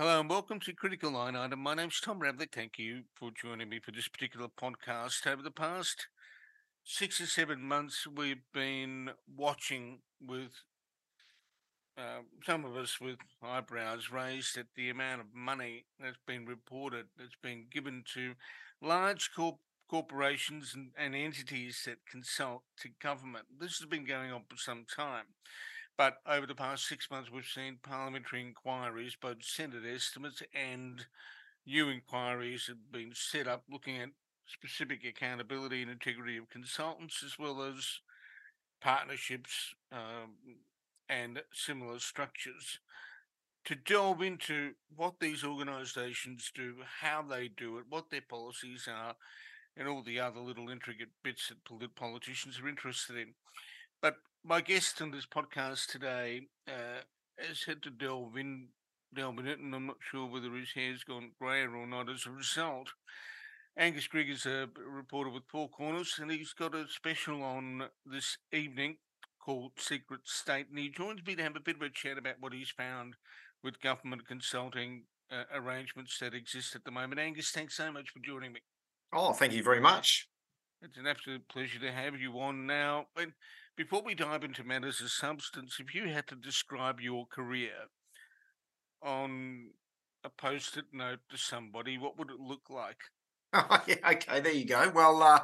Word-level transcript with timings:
Hello 0.00 0.18
and 0.18 0.30
welcome 0.30 0.58
to 0.60 0.72
Critical 0.72 1.10
Line 1.10 1.36
Item. 1.36 1.60
My 1.60 1.74
name's 1.74 2.00
Tom 2.00 2.20
Ravlic. 2.20 2.52
Thank 2.52 2.78
you 2.78 3.02
for 3.14 3.30
joining 3.30 3.68
me 3.68 3.80
for 3.80 3.90
this 3.90 4.08
particular 4.08 4.48
podcast. 4.48 5.26
Over 5.26 5.42
the 5.42 5.50
past 5.50 6.06
six 6.82 7.20
or 7.20 7.26
seven 7.26 7.60
months, 7.60 8.06
we've 8.06 8.40
been 8.54 9.10
watching 9.36 9.98
with 10.18 10.52
uh, 11.98 12.20
some 12.46 12.64
of 12.64 12.78
us 12.78 12.98
with 12.98 13.18
eyebrows 13.42 14.10
raised 14.10 14.56
at 14.56 14.68
the 14.74 14.88
amount 14.88 15.20
of 15.20 15.26
money 15.34 15.84
that's 16.00 16.16
been 16.26 16.46
reported 16.46 17.08
that's 17.18 17.36
been 17.42 17.66
given 17.70 18.02
to 18.14 18.36
large 18.80 19.30
corp- 19.36 19.60
corporations 19.86 20.72
and, 20.74 20.92
and 20.96 21.14
entities 21.14 21.82
that 21.84 22.06
consult 22.10 22.62
to 22.78 22.88
government. 23.02 23.44
This 23.60 23.76
has 23.80 23.86
been 23.86 24.06
going 24.06 24.32
on 24.32 24.44
for 24.48 24.56
some 24.56 24.86
time. 24.96 25.26
But 26.00 26.22
over 26.26 26.46
the 26.46 26.54
past 26.54 26.88
six 26.88 27.10
months, 27.10 27.30
we've 27.30 27.44
seen 27.44 27.76
parliamentary 27.82 28.40
inquiries, 28.40 29.18
both 29.20 29.44
Senate 29.44 29.82
estimates 29.84 30.42
and 30.54 31.04
new 31.66 31.90
inquiries 31.90 32.68
have 32.68 32.90
been 32.90 33.12
set 33.12 33.46
up 33.46 33.64
looking 33.70 33.98
at 33.98 34.08
specific 34.46 35.04
accountability 35.04 35.82
and 35.82 35.90
integrity 35.90 36.38
of 36.38 36.48
consultants, 36.48 37.22
as 37.22 37.38
well 37.38 37.62
as 37.62 38.00
partnerships 38.80 39.74
um, 39.92 40.36
and 41.10 41.42
similar 41.52 41.98
structures. 41.98 42.78
To 43.66 43.74
delve 43.74 44.22
into 44.22 44.72
what 44.96 45.20
these 45.20 45.44
organisations 45.44 46.50
do, 46.54 46.76
how 47.02 47.20
they 47.20 47.48
do 47.48 47.76
it, 47.76 47.84
what 47.90 48.08
their 48.08 48.22
policies 48.26 48.88
are, 48.90 49.16
and 49.76 49.86
all 49.86 50.02
the 50.02 50.18
other 50.18 50.40
little 50.40 50.70
intricate 50.70 51.10
bits 51.22 51.50
that 51.50 51.94
politicians 51.94 52.58
are 52.58 52.70
interested 52.70 53.18
in. 53.18 53.34
But 54.00 54.14
my 54.44 54.60
guest 54.60 55.02
on 55.02 55.10
this 55.10 55.26
podcast 55.26 55.86
today 55.86 56.48
uh, 56.66 57.02
has 57.38 57.64
had 57.64 57.82
to 57.82 57.90
delve 57.90 58.36
in, 58.36 58.68
delve 59.14 59.38
in 59.38 59.46
it, 59.46 59.58
and 59.58 59.74
I'm 59.74 59.86
not 59.86 59.98
sure 60.00 60.26
whether 60.26 60.50
his 60.54 60.72
hair's 60.74 61.04
gone 61.04 61.32
greyer 61.38 61.74
or 61.74 61.86
not 61.86 62.08
as 62.08 62.26
a 62.26 62.30
result. 62.30 62.88
Angus 63.76 64.08
Grigg 64.08 64.30
is 64.30 64.46
a 64.46 64.68
reporter 64.88 65.30
with 65.30 65.44
Four 65.48 65.68
Corners, 65.68 66.18
and 66.18 66.30
he's 66.30 66.52
got 66.52 66.74
a 66.74 66.86
special 66.88 67.42
on 67.42 67.84
this 68.04 68.38
evening 68.52 68.96
called 69.44 69.72
Secret 69.78 70.22
State, 70.24 70.68
and 70.70 70.78
he 70.78 70.88
joins 70.88 71.24
me 71.26 71.34
to 71.34 71.42
have 71.42 71.56
a 71.56 71.60
bit 71.60 71.76
of 71.76 71.82
a 71.82 71.90
chat 71.90 72.18
about 72.18 72.40
what 72.40 72.52
he's 72.52 72.70
found 72.70 73.14
with 73.62 73.80
government 73.80 74.26
consulting 74.26 75.04
uh, 75.30 75.44
arrangements 75.54 76.18
that 76.18 76.34
exist 76.34 76.74
at 76.74 76.84
the 76.84 76.90
moment. 76.90 77.20
Angus, 77.20 77.50
thanks 77.50 77.76
so 77.76 77.92
much 77.92 78.10
for 78.10 78.20
joining 78.20 78.52
me. 78.52 78.60
Oh, 79.12 79.32
thank 79.32 79.52
you 79.52 79.62
very 79.62 79.80
much. 79.80 80.28
It's 80.82 80.96
an 80.96 81.06
absolute 81.06 81.46
pleasure 81.48 81.78
to 81.80 81.92
have 81.92 82.18
you 82.18 82.32
on 82.40 82.66
now. 82.66 83.06
And 83.16 83.32
before 83.80 84.02
we 84.04 84.14
dive 84.14 84.44
into 84.44 84.62
matters 84.62 85.00
of 85.00 85.10
substance, 85.10 85.78
if 85.80 85.94
you 85.94 86.06
had 86.06 86.26
to 86.26 86.34
describe 86.34 87.00
your 87.00 87.24
career 87.24 87.70
on 89.02 89.70
a 90.22 90.28
post 90.28 90.76
it 90.76 90.84
note 90.92 91.20
to 91.30 91.38
somebody, 91.38 91.96
what 91.96 92.18
would 92.18 92.28
it 92.28 92.38
look 92.38 92.68
like? 92.68 92.98
Oh, 93.54 93.82
yeah, 93.86 93.94
okay, 94.06 94.40
there 94.40 94.52
you 94.52 94.66
go. 94.66 94.92
Well, 94.94 95.22
uh, 95.22 95.38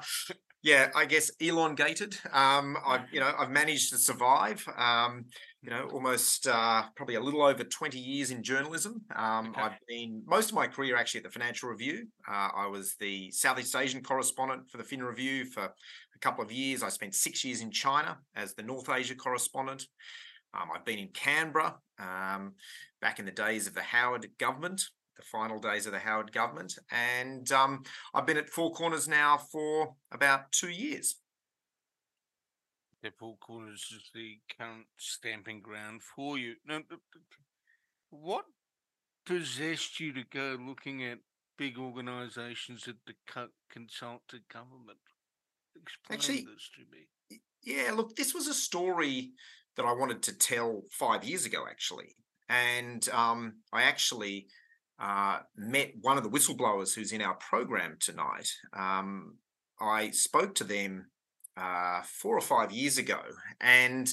yeah, 0.62 0.90
I 0.94 1.06
guess 1.06 1.30
elongated. 1.40 2.18
Um, 2.30 2.76
I've 2.86 3.06
you 3.10 3.20
know 3.20 3.32
I've 3.38 3.50
managed 3.50 3.90
to 3.92 3.98
survive. 3.98 4.62
Um, 4.76 5.24
you 5.62 5.70
know, 5.70 5.88
almost 5.92 6.46
uh, 6.46 6.82
probably 6.94 7.14
a 7.14 7.20
little 7.20 7.42
over 7.42 7.64
twenty 7.64 7.98
years 7.98 8.30
in 8.30 8.42
journalism. 8.42 9.00
Um, 9.16 9.48
okay. 9.48 9.62
I've 9.62 9.78
been 9.88 10.22
most 10.26 10.50
of 10.50 10.56
my 10.56 10.66
career 10.66 10.96
actually 10.96 11.20
at 11.20 11.24
the 11.24 11.30
Financial 11.30 11.70
Review. 11.70 12.06
Uh, 12.30 12.50
I 12.54 12.66
was 12.66 12.96
the 13.00 13.30
Southeast 13.30 13.74
Asian 13.74 14.02
correspondent 14.02 14.70
for 14.70 14.76
the 14.76 14.84
Fin 14.84 15.02
Review 15.02 15.46
for 15.46 15.72
a 16.16 16.20
couple 16.20 16.44
of 16.44 16.50
years. 16.50 16.82
I 16.82 16.88
spent 16.88 17.14
six 17.14 17.44
years 17.44 17.60
in 17.60 17.70
China 17.70 18.18
as 18.34 18.54
the 18.54 18.62
North 18.62 18.88
Asia 18.88 19.14
correspondent. 19.14 19.84
Um, 20.54 20.68
I've 20.74 20.84
been 20.84 20.98
in 20.98 21.08
Canberra 21.08 21.76
um, 21.98 22.54
back 23.00 23.18
in 23.18 23.26
the 23.26 23.30
days 23.30 23.66
of 23.66 23.74
the 23.74 23.82
Howard 23.82 24.26
government 24.38 24.82
the 25.16 25.22
final 25.22 25.58
days 25.58 25.86
of 25.86 25.92
the 25.92 25.98
Howard 25.98 26.32
government. 26.32 26.78
And 26.90 27.50
um, 27.50 27.82
I've 28.14 28.26
been 28.26 28.36
at 28.36 28.50
Four 28.50 28.72
Corners 28.72 29.08
now 29.08 29.38
for 29.38 29.94
about 30.12 30.52
two 30.52 30.68
years. 30.68 31.16
The 33.02 33.10
Four 33.18 33.36
Corners 33.38 33.86
is 33.94 34.10
the 34.14 34.38
current 34.58 34.86
stamping 34.98 35.60
ground 35.60 36.02
for 36.02 36.38
you. 36.38 36.54
Now, 36.66 36.80
what 38.10 38.44
possessed 39.24 40.00
you 40.00 40.12
to 40.12 40.24
go 40.24 40.56
looking 40.60 41.04
at 41.04 41.18
big 41.58 41.78
organisations 41.78 42.84
that 42.84 43.48
consult 43.70 44.22
to 44.28 44.38
government? 44.52 44.98
Explain 45.82 46.18
Actually, 46.18 46.46
this 46.54 46.70
to 46.76 46.82
me. 46.90 47.40
Yeah, 47.62 47.92
look, 47.92 48.16
this 48.16 48.34
was 48.34 48.46
a 48.46 48.54
story 48.54 49.32
that 49.76 49.84
I 49.84 49.92
wanted 49.92 50.22
to 50.24 50.38
tell 50.38 50.82
five 50.90 51.24
years 51.24 51.44
ago, 51.44 51.64
actually. 51.68 52.16
And 52.48 53.06
um, 53.10 53.54
I 53.72 53.82
actually 53.82 54.46
uh, 54.98 55.38
met 55.56 55.92
one 56.00 56.16
of 56.16 56.24
the 56.24 56.30
whistleblowers 56.30 56.94
who's 56.94 57.12
in 57.12 57.22
our 57.22 57.34
program 57.34 57.96
tonight. 58.00 58.48
Um, 58.72 59.36
I 59.80 60.10
spoke 60.10 60.54
to 60.56 60.64
them 60.64 61.06
uh, 61.56 62.02
four 62.04 62.36
or 62.36 62.40
five 62.40 62.72
years 62.72 62.98
ago, 62.98 63.20
and 63.60 64.10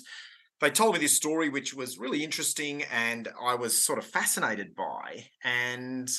they 0.59 0.69
told 0.69 0.93
me 0.93 0.99
this 0.99 1.15
story, 1.15 1.49
which 1.49 1.73
was 1.73 1.97
really 1.97 2.23
interesting, 2.23 2.83
and 2.91 3.27
I 3.41 3.55
was 3.55 3.85
sort 3.85 3.99
of 3.99 4.05
fascinated 4.05 4.75
by. 4.75 5.25
And 5.43 6.09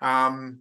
um, 0.00 0.60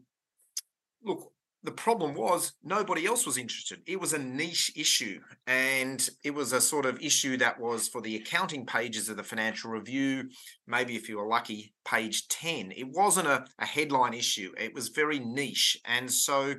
look, 1.04 1.32
the 1.64 1.72
problem 1.72 2.14
was 2.14 2.54
nobody 2.64 3.06
else 3.06 3.26
was 3.26 3.38
interested. 3.38 3.82
It 3.86 4.00
was 4.00 4.14
a 4.14 4.20
niche 4.20 4.72
issue, 4.76 5.22
and 5.48 6.08
it 6.24 6.32
was 6.32 6.52
a 6.52 6.60
sort 6.60 6.86
of 6.86 7.02
issue 7.02 7.38
that 7.38 7.60
was 7.60 7.88
for 7.88 8.02
the 8.02 8.18
accounting 8.18 8.66
pages 8.66 9.08
of 9.08 9.16
the 9.18 9.24
Financial 9.24 9.72
Review. 9.72 10.30
Maybe 10.68 10.96
if 10.96 11.08
you 11.08 11.18
were 11.18 11.28
lucky, 11.28 11.74
page 11.86 12.28
10. 12.28 12.74
It 12.76 12.88
wasn't 12.90 13.28
a, 13.28 13.46
a 13.60 13.66
headline 13.66 14.14
issue, 14.14 14.52
it 14.58 14.74
was 14.74 14.90
very 14.90 15.20
niche. 15.20 15.78
And 15.86 16.12
so 16.12 16.54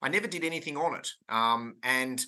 I 0.00 0.08
never 0.08 0.28
did 0.28 0.44
anything 0.44 0.76
on 0.76 0.94
it. 0.94 1.08
Um, 1.28 1.74
and 1.82 2.24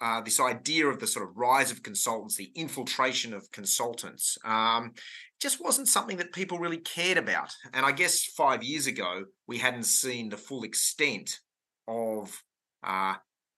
uh, 0.00 0.20
this 0.20 0.40
idea 0.40 0.86
of 0.86 0.98
the 0.98 1.06
sort 1.06 1.28
of 1.28 1.36
rise 1.36 1.70
of 1.70 1.82
consultants, 1.82 2.36
the 2.36 2.50
infiltration 2.54 3.34
of 3.34 3.50
consultants, 3.52 4.38
um, 4.44 4.92
just 5.40 5.62
wasn't 5.62 5.88
something 5.88 6.18
that 6.18 6.32
people 6.32 6.58
really 6.58 6.78
cared 6.78 7.18
about. 7.18 7.50
And 7.72 7.86
I 7.86 7.92
guess 7.92 8.24
five 8.24 8.62
years 8.62 8.86
ago, 8.86 9.24
we 9.46 9.58
hadn't 9.58 9.84
seen 9.84 10.28
the 10.28 10.36
full 10.36 10.64
extent 10.64 11.40
of 11.88 12.42
uh, 12.84 13.14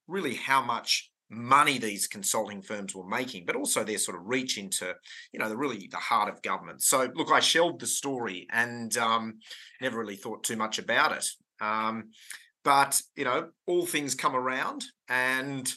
really 0.07 0.35
how 0.35 0.63
much 0.63 1.11
money 1.29 1.79
these 1.79 2.07
consulting 2.07 2.63
firms 2.63 2.95
were 2.95 3.07
making, 3.07 3.45
but 3.47 3.57
also 3.57 3.83
their 3.83 3.99
sort 3.99 4.17
of 4.17 4.27
reach 4.27 4.59
into, 4.59 4.95
you 5.33 5.41
know, 5.41 5.49
the 5.49 5.57
really 5.57 5.89
the 5.91 5.97
heart 5.97 6.29
of 6.29 6.43
government. 6.43 6.83
So 6.83 7.11
look, 7.15 7.33
I 7.33 7.41
shelved 7.41 7.81
the 7.81 7.87
story 7.87 8.47
and 8.53 8.97
um, 8.99 9.39
never 9.81 9.99
really 9.99 10.17
thought 10.17 10.45
too 10.45 10.57
much 10.57 10.79
about 10.79 11.13
it. 11.13 11.27
Um, 11.61 12.11
but 12.65 13.01
you 13.17 13.25
know, 13.25 13.49
all 13.67 13.87
things 13.87 14.15
come 14.15 14.37
around, 14.37 14.85
and 15.09 15.73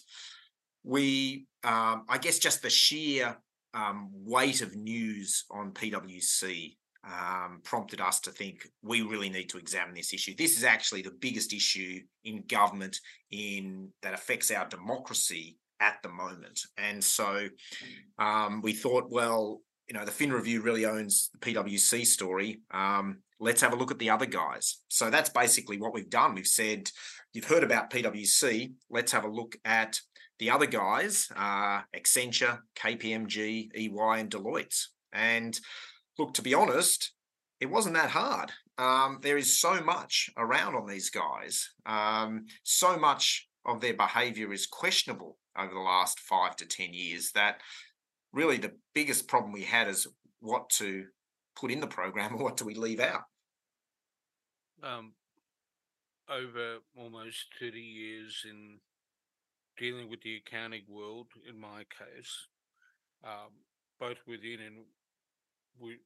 we, 0.84 1.48
um, 1.64 2.06
I 2.08 2.20
guess, 2.20 2.38
just 2.38 2.62
the 2.62 2.70
sheer 2.70 3.38
um, 3.76 4.10
weight 4.14 4.62
of 4.62 4.76
news 4.76 5.46
on 5.52 5.72
PwC 5.72 6.76
um, 7.06 7.62
prompted 7.64 8.02
us 8.02 8.20
to 8.22 8.32
think 8.32 8.68
we 8.82 9.02
really 9.02 9.30
need 9.30 9.50
to 9.50 9.58
examine 9.58 9.94
this 9.94 10.14
issue. 10.14 10.34
This 10.36 10.58
is 10.58 10.64
actually 10.64 11.04
the 11.04 11.16
biggest 11.20 11.54
issue 11.54 12.00
in 12.24 12.44
government 12.48 12.98
in 13.32 13.90
that 14.02 14.14
affects 14.14 14.50
our 14.50 14.68
democracy 14.68 15.58
at 15.80 15.98
the 16.02 16.10
moment. 16.10 16.62
And 16.78 17.04
so 17.04 17.48
um, 18.18 18.62
we 18.62 18.74
thought, 18.74 19.12
well, 19.12 19.62
you 19.88 19.94
know, 19.94 20.06
the 20.06 20.12
Fin 20.12 20.32
Review 20.32 20.62
really 20.62 20.86
owns 20.86 21.30
the 21.34 21.54
PwC 21.54 22.06
story. 22.08 22.62
Um, 22.72 23.20
let's 23.40 23.62
have 23.62 23.74
a 23.74 23.76
look 23.76 23.92
at 23.92 24.00
the 24.00 24.10
other 24.10 24.26
guys. 24.26 24.82
So 24.88 25.12
that's 25.12 25.30
basically 25.30 25.78
what 25.78 25.94
we've 25.94 26.10
done. 26.10 26.34
We've 26.34 26.48
said, 26.48 26.90
you've 27.34 27.46
heard 27.46 27.64
about 27.64 27.92
PwC. 27.92 28.74
Let's 28.90 29.12
have 29.12 29.26
a 29.26 29.30
look 29.30 29.58
at 29.64 30.00
the 30.40 30.50
other 30.50 30.66
guys 30.66 31.30
are 31.36 31.86
Accenture, 31.96 32.60
KPMG, 32.78 33.70
EY, 33.76 34.20
and 34.20 34.30
Deloitte. 34.30 34.84
And 35.14 35.58
look, 36.18 36.34
to 36.36 36.42
be 36.42 36.54
honest, 36.54 37.14
it 37.60 37.68
wasn't 37.68 37.96
that 37.96 38.10
hard. 38.10 38.52
Um, 38.78 39.20
there 39.22 39.38
is 39.38 39.60
so 39.60 39.82
much 39.82 40.30
around 40.38 40.76
on 40.76 40.88
these 40.88 41.10
guys. 41.10 41.70
Um, 41.86 42.46
so 42.64 42.98
much 42.98 43.48
of 43.66 43.80
their 43.80 43.94
behavior 43.94 44.52
is 44.52 44.68
questionable 44.68 45.38
over 45.58 45.74
the 45.74 45.80
last 45.80 46.20
five 46.20 46.56
to 46.58 46.66
10 46.66 46.94
years 46.94 47.32
that 47.34 47.62
really 48.34 48.58
the 48.58 48.74
biggest 48.94 49.28
problem 49.28 49.54
we 49.54 49.64
had 49.64 49.88
is 49.88 50.06
what 50.42 50.70
to 50.70 51.06
put 51.56 51.72
in 51.72 51.80
the 51.80 51.88
program 51.88 52.34
and 52.34 52.40
what 52.44 52.58
do 52.58 52.66
we 52.66 52.76
leave 52.76 53.00
out. 53.00 53.22
Um, 54.84 55.14
over 56.30 56.78
almost 56.98 57.46
30 57.60 57.80
years 57.80 58.46
in 58.48 58.80
dealing 59.78 60.10
with 60.10 60.22
the 60.22 60.38
accounting 60.38 60.84
world, 60.88 61.28
in 61.48 61.60
my 61.60 61.84
case, 61.90 62.48
um, 63.24 63.52
both 64.00 64.18
within 64.28 64.60
and 64.66 64.78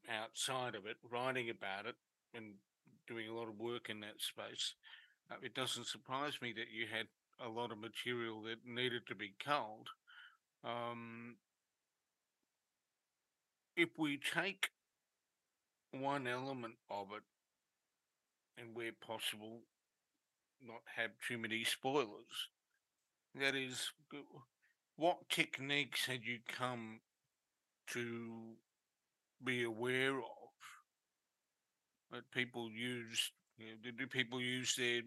outside 0.10 0.76
of 0.76 0.86
it, 0.86 0.98
writing 1.10 1.50
about 1.50 1.86
it 1.86 1.96
and 2.34 2.54
doing 3.08 3.28
a 3.28 3.34
lot 3.34 3.48
of 3.48 3.60
work 3.60 3.90
in 3.90 4.00
that 4.00 4.20
space, 4.20 4.74
uh, 5.32 5.36
it 5.44 5.54
doesn't 5.54 5.88
surprise 5.88 6.34
me 6.42 6.54
that 6.54 6.72
you 6.74 6.86
had 6.92 7.08
a 7.46 7.50
lot 7.50 7.72
of 7.72 7.78
material 7.78 8.42
that 8.44 8.58
needed 8.66 9.06
to 9.08 9.16
be 9.16 9.34
culled. 9.44 9.90
Um, 10.64 11.36
if 13.78 13.90
we 13.98 14.18
take 14.18 14.70
one 15.92 16.28
element 16.28 16.76
of 16.90 17.08
it, 17.16 17.24
and 18.60 18.76
where 18.76 18.92
possible, 18.92 19.62
not 20.66 20.82
have 20.96 21.12
too 21.28 21.38
many 21.38 21.64
spoilers. 21.64 22.50
That 23.36 23.56
is, 23.56 23.92
what 24.96 25.18
techniques 25.30 26.06
had 26.06 26.22
you 26.24 26.40
come 26.48 27.00
to 27.94 28.56
be 29.44 29.64
aware 29.64 30.18
of 30.18 30.24
that 32.12 32.32
people 32.32 32.70
use? 32.72 33.32
You 33.58 33.68
know, 33.68 33.92
do 33.98 34.08
people 34.08 34.42
use 34.42 34.76
their 34.76 35.02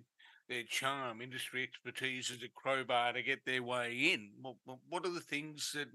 their 0.48 0.62
charm, 0.64 1.22
industry 1.22 1.62
expertise 1.62 2.30
as 2.30 2.42
a 2.42 2.48
crowbar 2.54 3.12
to 3.12 3.22
get 3.22 3.44
their 3.46 3.62
way 3.62 4.12
in? 4.12 4.30
What, 4.40 4.78
what 4.88 5.06
are 5.06 5.12
the 5.12 5.20
things 5.20 5.72
that 5.74 5.88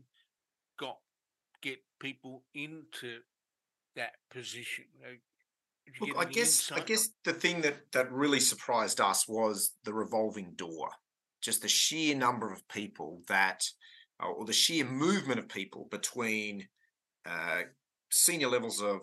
got 0.80 0.98
get 1.62 1.80
people 2.00 2.44
into 2.54 3.20
that 3.96 4.14
position? 4.32 4.86
Uh, 5.04 5.16
Look, 6.02 6.18
I 6.18 6.26
guess 6.26 6.70
I 6.72 6.82
guess 6.82 7.10
the 7.24 7.32
thing 7.32 7.62
that 7.62 7.92
that 7.94 8.12
really 8.12 8.42
surprised 8.42 9.00
us 9.00 9.26
was 9.28 9.74
the 9.86 9.94
revolving 9.94 10.52
door. 10.56 10.90
Just 11.42 11.62
the 11.62 11.68
sheer 11.68 12.16
number 12.16 12.51
of 12.51 12.68
people 12.68 13.22
that, 13.28 13.63
uh, 14.22 14.28
or 14.28 14.45
the 14.45 14.54
sheer 14.54 14.86
movement 14.86 15.39
of 15.39 15.48
people 15.50 15.88
between 15.92 16.68
uh, 17.25 17.62
senior 18.10 18.48
levels 18.48 18.81
of 18.81 19.01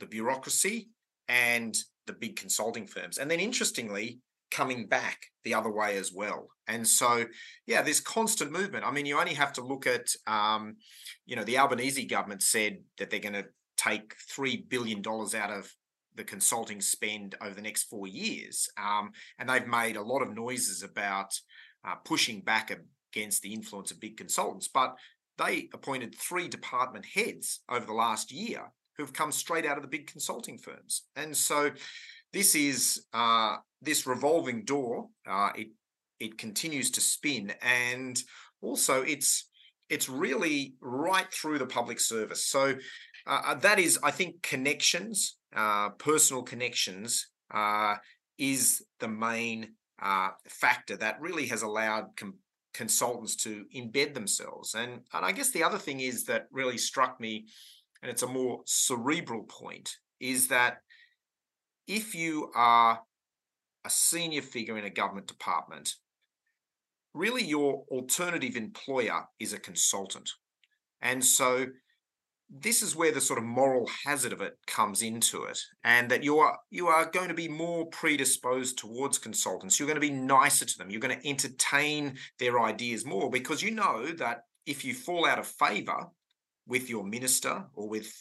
the 0.00 0.06
bureaucracy 0.06 0.88
and 1.28 1.76
the 2.06 2.12
big 2.12 2.36
consulting 2.36 2.86
firms, 2.86 3.18
and 3.18 3.30
then 3.30 3.40
interestingly, 3.40 4.20
coming 4.50 4.86
back 4.86 5.18
the 5.44 5.54
other 5.54 5.70
way 5.70 5.96
as 5.96 6.12
well. 6.12 6.48
And 6.68 6.86
so, 6.86 7.24
yeah, 7.66 7.82
there's 7.82 8.00
constant 8.00 8.52
movement. 8.52 8.84
I 8.84 8.92
mean, 8.92 9.06
you 9.06 9.18
only 9.18 9.34
have 9.34 9.52
to 9.54 9.62
look 9.64 9.86
at, 9.86 10.06
um, 10.26 10.76
you 11.26 11.36
know, 11.36 11.44
the 11.44 11.58
Albanese 11.58 12.06
government 12.06 12.42
said 12.42 12.78
that 12.98 13.10
they're 13.10 13.20
going 13.20 13.32
to 13.34 13.46
take 13.76 14.14
three 14.30 14.64
billion 14.68 15.02
dollars 15.02 15.34
out 15.34 15.50
of 15.50 15.72
the 16.14 16.24
consulting 16.24 16.80
spend 16.80 17.34
over 17.42 17.54
the 17.54 17.60
next 17.60 17.84
four 17.84 18.06
years, 18.06 18.68
um, 18.78 19.10
and 19.38 19.48
they've 19.48 19.66
made 19.66 19.96
a 19.96 20.02
lot 20.02 20.22
of 20.22 20.34
noises 20.34 20.82
about 20.82 21.32
uh, 21.86 21.94
pushing 21.96 22.40
back 22.40 22.76
against 23.14 23.42
the 23.42 23.54
influence 23.54 23.90
of 23.90 24.00
big 24.00 24.16
consultants. 24.16 24.68
But 24.68 24.96
they 25.38 25.68
appointed 25.72 26.14
three 26.14 26.48
department 26.48 27.06
heads 27.06 27.60
over 27.70 27.84
the 27.84 27.92
last 27.92 28.32
year 28.32 28.72
who've 28.96 29.12
come 29.12 29.30
straight 29.30 29.66
out 29.66 29.76
of 29.76 29.82
the 29.82 29.88
big 29.88 30.06
consulting 30.06 30.58
firms, 30.58 31.02
and 31.16 31.36
so 31.36 31.70
this 32.32 32.54
is 32.54 33.04
uh, 33.12 33.56
this 33.82 34.06
revolving 34.06 34.64
door. 34.64 35.08
Uh, 35.26 35.50
it 35.54 35.68
it 36.18 36.38
continues 36.38 36.90
to 36.92 37.00
spin, 37.00 37.52
and 37.62 38.22
also 38.60 39.02
it's 39.02 39.48
it's 39.88 40.08
really 40.08 40.74
right 40.80 41.32
through 41.32 41.58
the 41.58 41.66
public 41.66 42.00
service. 42.00 42.46
So 42.46 42.74
uh, 43.26 43.42
uh 43.44 43.54
that 43.54 43.78
is, 43.78 43.98
I 44.02 44.10
think, 44.10 44.42
connections, 44.42 45.36
uh, 45.54 45.90
personal 45.90 46.42
connections, 46.42 47.28
uh, 47.52 47.96
is 48.38 48.84
the 49.00 49.08
main 49.08 49.74
Uh, 50.00 50.28
factor 50.48 50.96
that 50.96 51.20
really 51.20 51.46
has 51.46 51.62
allowed. 51.62 52.16
Com- 52.16 52.38
consultants 52.74 53.36
to 53.36 53.64
embed 53.74 54.12
themselves 54.12 54.74
and 54.74 55.00
and 55.14 55.24
I 55.24 55.32
guess 55.32 55.50
the 55.50 55.62
other 55.62 55.78
thing 55.78 56.00
is 56.00 56.24
that 56.24 56.46
really 56.50 56.76
struck 56.76 57.18
me 57.18 57.46
and 58.02 58.10
it's 58.10 58.22
a 58.22 58.26
more 58.26 58.60
cerebral 58.66 59.44
point 59.44 59.96
is 60.20 60.48
that 60.48 60.82
if 61.86 62.14
you 62.14 62.50
are 62.54 63.00
a 63.84 63.90
senior 63.90 64.42
figure 64.42 64.76
in 64.76 64.84
a 64.84 64.90
government 64.90 65.28
department, 65.28 65.94
really 67.14 67.44
your 67.44 67.84
alternative 67.90 68.56
employer 68.56 69.24
is 69.38 69.52
a 69.52 69.58
consultant. 69.58 70.28
And 71.00 71.24
so 71.24 71.66
this 72.48 72.80
is 72.80 72.94
where 72.94 73.10
the 73.10 73.20
sort 73.20 73.38
of 73.38 73.44
moral 73.44 73.88
hazard 74.04 74.32
of 74.32 74.40
it 74.40 74.56
comes 74.66 75.02
into 75.02 75.44
it 75.44 75.58
and 75.82 76.08
that 76.08 76.22
you 76.22 76.38
are 76.38 76.56
you 76.70 76.86
are 76.86 77.10
going 77.10 77.28
to 77.28 77.34
be 77.34 77.48
more 77.48 77.86
predisposed 77.86 78.78
towards 78.78 79.18
consultants 79.18 79.78
you're 79.78 79.88
going 79.88 80.00
to 80.00 80.00
be 80.00 80.10
nicer 80.10 80.64
to 80.64 80.78
them 80.78 80.90
you're 80.90 81.00
going 81.00 81.18
to 81.18 81.28
entertain 81.28 82.16
their 82.38 82.60
ideas 82.60 83.04
more 83.04 83.28
because 83.30 83.62
you 83.62 83.72
know 83.72 84.06
that 84.12 84.42
if 84.64 84.84
you 84.84 84.94
fall 84.94 85.26
out 85.26 85.38
of 85.38 85.46
favor 85.46 86.06
with 86.66 86.88
your 86.90 87.04
minister 87.04 87.64
or 87.74 87.88
with 87.88 88.12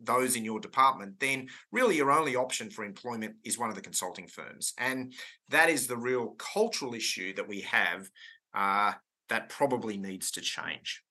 those 0.00 0.36
in 0.36 0.44
your 0.44 0.60
department, 0.60 1.18
then 1.20 1.48
really 1.72 1.96
your 1.96 2.12
only 2.12 2.36
option 2.36 2.70
for 2.70 2.84
employment 2.84 3.36
is 3.44 3.58
one 3.58 3.70
of 3.70 3.74
the 3.74 3.80
consulting 3.80 4.26
firms. 4.26 4.74
And 4.78 5.14
that 5.48 5.70
is 5.70 5.86
the 5.86 5.96
real 5.96 6.36
cultural 6.38 6.94
issue 6.94 7.34
that 7.34 7.48
we 7.48 7.62
have 7.62 8.10
uh, 8.54 8.92
that 9.28 9.48
probably 9.48 9.96
needs 9.96 10.30
to 10.32 10.40
change. 10.40 11.02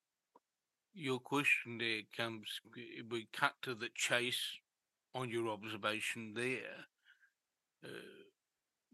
Your 0.95 1.19
question 1.19 1.77
there 1.77 2.01
comes, 2.15 2.61
we 3.09 3.27
cut 3.33 3.53
to 3.63 3.75
the 3.75 3.89
chase 3.93 4.41
on 5.13 5.29
your 5.29 5.49
observation 5.49 6.33
there. 6.33 6.87
Uh, 7.83 7.89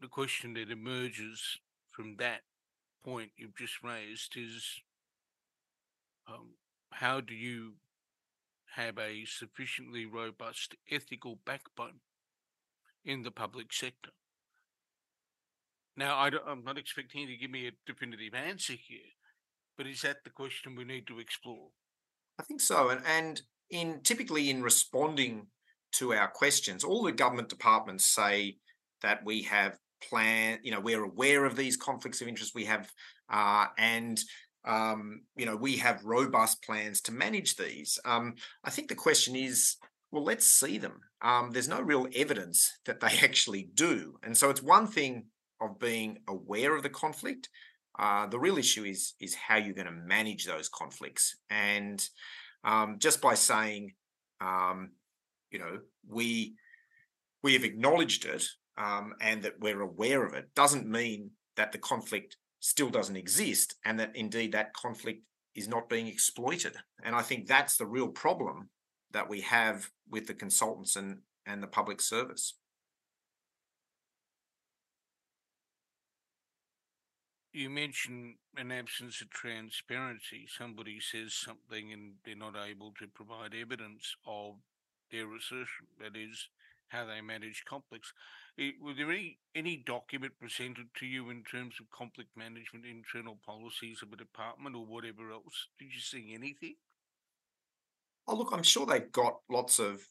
the 0.01 0.07
question 0.07 0.55
that 0.55 0.71
emerges 0.71 1.59
from 1.91 2.15
that 2.17 2.41
point 3.05 3.29
you've 3.37 3.55
just 3.55 3.83
raised 3.83 4.35
is 4.35 4.81
um, 6.27 6.55
how 6.91 7.21
do 7.21 7.35
you 7.35 7.73
have 8.75 8.97
a 8.97 9.25
sufficiently 9.25 10.05
robust 10.05 10.75
ethical 10.89 11.39
backbone 11.45 11.99
in 13.03 13.23
the 13.23 13.31
public 13.31 13.73
sector. 13.73 14.11
Now, 15.97 16.15
I 16.15 16.29
am 16.49 16.63
not 16.63 16.77
expecting 16.77 17.21
you 17.21 17.27
to 17.27 17.37
give 17.37 17.51
me 17.51 17.67
a 17.67 17.71
definitive 17.85 18.33
answer 18.33 18.73
here, 18.73 19.11
but 19.77 19.87
is 19.87 20.01
that 20.01 20.23
the 20.23 20.29
question 20.29 20.75
we 20.75 20.85
need 20.85 21.05
to 21.07 21.19
explore? 21.19 21.69
I 22.39 22.43
think 22.43 22.61
so. 22.61 22.89
And, 22.89 23.01
and 23.05 23.41
in 23.69 24.01
typically 24.03 24.49
in 24.49 24.61
responding 24.61 25.47
to 25.93 26.13
our 26.13 26.27
questions, 26.27 26.83
all 26.83 27.03
the 27.03 27.11
government 27.11 27.49
departments 27.49 28.05
say 28.05 28.57
that 29.01 29.23
we 29.25 29.43
have 29.43 29.77
plan, 30.09 30.59
you 30.63 30.71
know, 30.71 30.79
we're 30.79 31.03
aware 31.03 31.45
of 31.45 31.55
these 31.55 31.77
conflicts 31.77 32.21
of 32.21 32.27
interest 32.27 32.55
we 32.55 32.65
have, 32.65 32.91
uh, 33.29 33.67
and 33.77 34.19
um, 34.65 35.21
you 35.35 35.45
know, 35.45 35.55
we 35.55 35.77
have 35.77 36.03
robust 36.03 36.63
plans 36.63 37.01
to 37.01 37.11
manage 37.11 37.55
these. 37.55 37.97
Um, 38.05 38.35
I 38.63 38.69
think 38.69 38.89
the 38.89 38.95
question 38.95 39.35
is, 39.35 39.77
well, 40.11 40.23
let's 40.23 40.47
see 40.47 40.77
them. 40.77 40.99
Um, 41.21 41.51
there's 41.51 41.67
no 41.67 41.81
real 41.81 42.07
evidence 42.15 42.71
that 42.85 42.99
they 42.99 43.07
actually 43.23 43.69
do, 43.73 44.17
and 44.23 44.35
so 44.37 44.49
it's 44.49 44.61
one 44.61 44.87
thing 44.87 45.25
of 45.59 45.79
being 45.79 46.19
aware 46.27 46.75
of 46.75 46.83
the 46.83 46.89
conflict. 46.89 47.49
Uh, 47.97 48.25
the 48.27 48.39
real 48.39 48.57
issue 48.57 48.83
is 48.83 49.13
is 49.19 49.35
how 49.35 49.57
you're 49.57 49.75
going 49.75 49.85
to 49.85 49.91
manage 49.91 50.45
those 50.45 50.69
conflicts, 50.69 51.37
and 51.49 52.07
um, 52.63 52.97
just 52.99 53.21
by 53.21 53.33
saying, 53.33 53.93
um, 54.39 54.91
you 55.51 55.59
know, 55.59 55.79
we 56.07 56.55
we 57.43 57.53
have 57.53 57.63
acknowledged 57.63 58.25
it 58.25 58.45
um, 58.77 59.13
and 59.19 59.43
that 59.43 59.59
we're 59.59 59.81
aware 59.81 60.25
of 60.25 60.33
it 60.33 60.49
doesn't 60.55 60.87
mean 60.87 61.31
that 61.55 61.71
the 61.71 61.77
conflict 61.77 62.37
still 62.59 62.89
doesn't 62.89 63.15
exist 63.15 63.75
and 63.85 63.99
that 63.99 64.11
indeed 64.15 64.51
that 64.51 64.73
conflict 64.73 65.23
is 65.55 65.67
not 65.67 65.89
being 65.89 66.07
exploited. 66.07 66.75
And 67.03 67.15
I 67.15 67.21
think 67.21 67.47
that's 67.47 67.77
the 67.77 67.85
real 67.85 68.07
problem 68.07 68.69
that 69.11 69.29
we 69.29 69.41
have 69.41 69.89
with 70.09 70.27
the 70.27 70.33
consultants 70.33 70.95
and, 70.95 71.19
and 71.45 71.61
the 71.61 71.67
public 71.67 71.99
service. 71.99 72.55
You 77.53 77.69
mentioned 77.69 78.35
an 78.55 78.71
absence 78.71 79.21
of 79.21 79.29
transparency. 79.29 80.47
Somebody 80.47 80.99
says 81.01 81.33
something 81.33 81.91
and 81.91 82.13
they're 82.23 82.35
not 82.35 82.55
able 82.55 82.93
to 82.99 83.07
provide 83.07 83.53
evidence 83.53 84.15
of 84.25 84.55
their 85.11 85.33
assertion. 85.35 85.87
That 85.99 86.15
is 86.15 86.47
how 86.87 87.05
they 87.05 87.19
manage 87.21 87.63
conflicts. 87.67 88.13
It, 88.57 88.75
were 88.81 88.93
there 88.93 89.11
any, 89.11 89.39
any 89.55 89.83
document 89.85 90.33
presented 90.39 90.87
to 90.99 91.05
you 91.05 91.29
in 91.29 91.43
terms 91.43 91.75
of 91.79 91.89
conflict 91.89 92.29
management, 92.37 92.85
internal 92.85 93.37
policies 93.45 93.99
of 94.01 94.13
a 94.13 94.17
department, 94.17 94.75
or 94.75 94.85
whatever 94.85 95.31
else? 95.31 95.67
Did 95.79 95.93
you 95.93 95.99
see 95.99 96.33
anything? 96.33 96.75
Oh, 98.27 98.35
look, 98.35 98.51
I'm 98.53 98.63
sure 98.63 98.85
they've 98.85 99.11
got 99.11 99.37
lots 99.49 99.79
of 99.79 100.01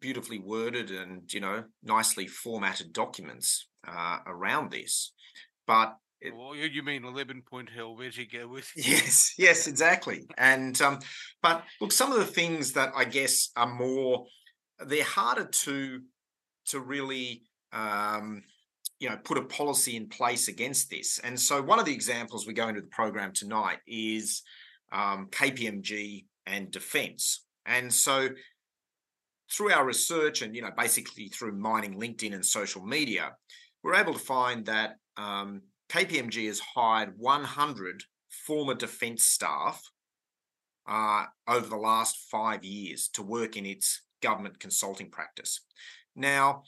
beautifully 0.00 0.38
worded 0.38 0.90
and 0.90 1.32
you 1.32 1.40
know 1.40 1.62
nicely 1.82 2.26
formatted 2.26 2.92
documents 2.92 3.68
uh, 3.86 4.18
around 4.26 4.70
this, 4.70 5.12
but 5.66 5.96
it, 6.24 6.34
well, 6.34 6.54
you 6.54 6.82
mean 6.82 7.04
eleven 7.04 7.42
point 7.42 7.68
Hill? 7.68 7.96
Where'd 7.96 8.16
you 8.16 8.26
go 8.26 8.48
with? 8.48 8.70
Yes, 8.76 9.34
yes, 9.38 9.66
exactly. 9.66 10.26
And 10.38 10.80
um, 10.80 10.98
but 11.42 11.64
look, 11.80 11.92
some 11.92 12.12
of 12.12 12.18
the 12.18 12.24
things 12.24 12.72
that 12.72 12.92
I 12.96 13.04
guess 13.04 13.50
are 13.56 13.72
more 13.72 14.26
they're 14.86 15.04
harder 15.04 15.44
to 15.44 16.00
to 16.66 16.80
really 16.80 17.42
um, 17.72 18.42
you 18.98 19.10
know 19.10 19.18
put 19.22 19.38
a 19.38 19.42
policy 19.42 19.96
in 19.96 20.08
place 20.08 20.48
against 20.48 20.90
this. 20.90 21.18
And 21.22 21.38
so 21.38 21.60
one 21.60 21.78
of 21.78 21.84
the 21.84 21.92
examples 21.92 22.46
we 22.46 22.54
go 22.54 22.68
into 22.68 22.80
the 22.80 22.86
program 22.88 23.32
tonight 23.32 23.78
is 23.86 24.42
um, 24.92 25.28
KPMG 25.30 26.24
and 26.46 26.70
defence. 26.70 27.44
And 27.66 27.92
so 27.92 28.28
through 29.52 29.72
our 29.72 29.84
research 29.84 30.40
and 30.40 30.56
you 30.56 30.62
know 30.62 30.70
basically 30.76 31.28
through 31.28 31.52
mining 31.52 32.00
LinkedIn 32.00 32.32
and 32.32 32.44
social 32.44 32.82
media, 32.82 33.32
we're 33.82 33.94
able 33.94 34.14
to 34.14 34.18
find 34.18 34.64
that 34.66 34.96
um, 35.18 35.60
KPMG 35.90 36.46
has 36.46 36.60
hired 36.60 37.14
100 37.18 38.02
former 38.28 38.74
defence 38.74 39.24
staff 39.24 39.82
uh, 40.86 41.24
over 41.48 41.66
the 41.66 41.76
last 41.76 42.28
five 42.30 42.64
years 42.64 43.08
to 43.08 43.22
work 43.22 43.56
in 43.56 43.66
its 43.66 44.02
government 44.22 44.58
consulting 44.58 45.10
practice. 45.10 45.60
Now, 46.16 46.64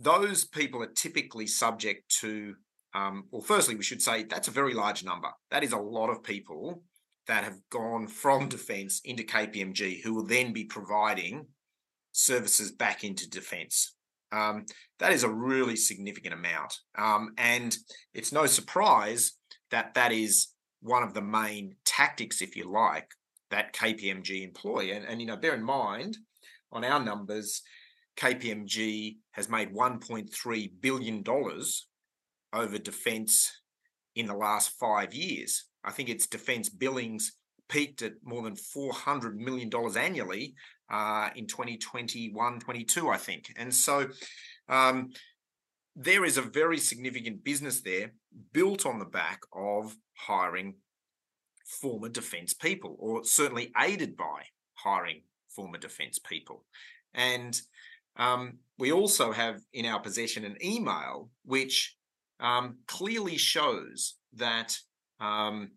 those 0.00 0.44
people 0.44 0.82
are 0.82 0.92
typically 0.94 1.46
subject 1.46 2.08
to, 2.20 2.54
um, 2.94 3.24
well, 3.30 3.42
firstly, 3.42 3.74
we 3.74 3.82
should 3.82 4.02
say 4.02 4.24
that's 4.24 4.48
a 4.48 4.52
very 4.52 4.74
large 4.74 5.04
number. 5.04 5.28
That 5.50 5.64
is 5.64 5.72
a 5.72 5.78
lot 5.78 6.10
of 6.10 6.22
people 6.22 6.82
that 7.26 7.44
have 7.44 7.58
gone 7.70 8.06
from 8.06 8.48
defence 8.56 9.00
into 9.04 9.22
KPMG 9.22 10.02
who 10.02 10.14
will 10.14 10.26
then 10.26 10.52
be 10.52 10.64
providing 10.64 11.46
services 12.12 12.70
back 12.70 13.04
into 13.04 13.28
defence. 13.28 13.94
Um, 14.34 14.66
that 14.98 15.12
is 15.12 15.22
a 15.22 15.30
really 15.30 15.76
significant 15.76 16.34
amount. 16.34 16.74
Um, 16.98 17.30
and 17.38 17.76
it's 18.12 18.32
no 18.32 18.46
surprise 18.46 19.32
that 19.70 19.94
that 19.94 20.12
is 20.12 20.48
one 20.82 21.02
of 21.02 21.14
the 21.14 21.22
main 21.22 21.76
tactics, 21.84 22.42
if 22.42 22.56
you 22.56 22.70
like, 22.70 23.08
that 23.50 23.72
KPMG 23.72 24.42
employ. 24.42 24.92
And, 24.92 25.04
and 25.04 25.20
you 25.20 25.26
know, 25.26 25.36
bear 25.36 25.54
in 25.54 25.62
mind, 25.62 26.16
on 26.72 26.84
our 26.84 27.02
numbers, 27.02 27.62
KPMG 28.16 29.16
has 29.32 29.48
made 29.48 29.72
$1.3 29.72 30.70
billion 30.80 31.24
over 32.52 32.78
defence 32.78 33.52
in 34.16 34.26
the 34.26 34.34
last 34.34 34.70
five 34.78 35.14
years. 35.14 35.64
I 35.84 35.92
think 35.92 36.08
its 36.08 36.26
defence 36.26 36.68
billings 36.68 37.32
peaked 37.68 38.02
at 38.02 38.12
more 38.22 38.42
than 38.42 38.56
$400 38.56 39.34
million 39.34 39.70
annually 39.96 40.54
uh, 40.90 41.30
in 41.34 41.46
2021 41.46 42.60
22, 42.60 43.08
I 43.08 43.16
think. 43.16 43.52
And 43.56 43.74
so 43.74 44.08
um, 44.68 45.10
there 45.96 46.24
is 46.24 46.36
a 46.36 46.42
very 46.42 46.78
significant 46.78 47.44
business 47.44 47.82
there 47.82 48.12
built 48.52 48.86
on 48.86 48.98
the 48.98 49.04
back 49.04 49.40
of 49.52 49.96
hiring 50.14 50.74
former 51.64 52.08
defence 52.08 52.52
people, 52.52 52.96
or 52.98 53.24
certainly 53.24 53.72
aided 53.80 54.16
by 54.16 54.42
hiring 54.74 55.22
former 55.48 55.78
defence 55.78 56.18
people. 56.18 56.64
And 57.14 57.58
um, 58.16 58.58
we 58.78 58.92
also 58.92 59.32
have 59.32 59.60
in 59.72 59.86
our 59.86 60.00
possession 60.00 60.44
an 60.44 60.56
email 60.64 61.30
which 61.44 61.96
um, 62.40 62.78
clearly 62.86 63.36
shows 63.36 64.14
that 64.34 64.76
um, 65.20 65.70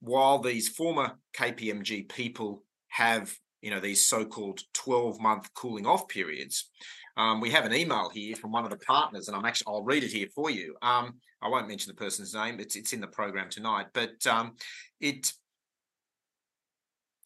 while 0.00 0.38
these 0.38 0.68
former 0.68 1.12
KPMG 1.36 2.08
people 2.08 2.64
have, 2.88 3.34
you 3.62 3.70
know, 3.70 3.80
these 3.80 4.06
so-called 4.06 4.60
12-month 4.74 5.54
cooling 5.54 5.86
off 5.86 6.08
periods, 6.08 6.68
um, 7.16 7.40
we 7.40 7.50
have 7.50 7.64
an 7.64 7.74
email 7.74 8.10
here 8.10 8.36
from 8.36 8.52
one 8.52 8.64
of 8.64 8.70
the 8.70 8.78
partners, 8.78 9.28
and 9.28 9.36
I'm 9.36 9.44
actually 9.44 9.66
I'll 9.68 9.84
read 9.84 10.04
it 10.04 10.10
here 10.10 10.28
for 10.34 10.50
you. 10.50 10.76
Um, 10.82 11.14
I 11.42 11.48
won't 11.48 11.68
mention 11.68 11.90
the 11.90 12.02
person's 12.02 12.34
name; 12.34 12.58
it's 12.58 12.74
it's 12.74 12.92
in 12.92 13.00
the 13.00 13.06
program 13.06 13.50
tonight, 13.50 13.86
but 13.92 14.26
um, 14.26 14.54
it 15.00 15.32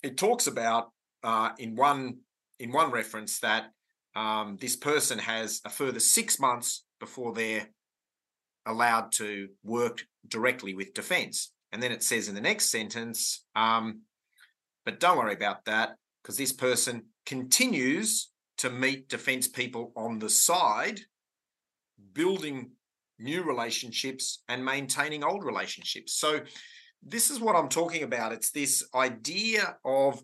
it 0.02 0.16
talks 0.16 0.46
about 0.48 0.90
uh, 1.22 1.50
in 1.58 1.76
one 1.76 2.18
in 2.58 2.72
one 2.72 2.90
reference 2.90 3.38
that 3.40 3.66
um, 4.16 4.56
this 4.60 4.76
person 4.76 5.18
has 5.18 5.60
a 5.64 5.70
further 5.70 6.00
six 6.00 6.40
months 6.40 6.84
before 6.98 7.32
they're 7.32 7.68
allowed 8.64 9.12
to 9.12 9.48
work 9.62 10.04
directly 10.26 10.74
with 10.74 10.94
defence. 10.94 11.52
And 11.70 11.82
then 11.82 11.92
it 11.92 12.02
says 12.02 12.28
in 12.28 12.34
the 12.34 12.40
next 12.40 12.70
sentence, 12.70 13.44
um, 13.54 14.00
but 14.84 14.98
don't 14.98 15.18
worry 15.18 15.34
about 15.34 15.64
that 15.66 15.96
because 16.26 16.36
this 16.36 16.52
person 16.52 17.04
continues 17.24 18.30
to 18.58 18.68
meet 18.68 19.08
defence 19.08 19.46
people 19.46 19.92
on 19.96 20.18
the 20.18 20.28
side, 20.28 20.98
building 22.12 22.70
new 23.18 23.44
relationships 23.44 24.42
and 24.48 24.64
maintaining 24.64 25.22
old 25.22 25.44
relationships. 25.44 26.14
So, 26.14 26.40
this 27.02 27.30
is 27.30 27.38
what 27.38 27.54
I'm 27.54 27.68
talking 27.68 28.02
about. 28.02 28.32
It's 28.32 28.50
this 28.50 28.84
idea 28.92 29.76
of 29.84 30.20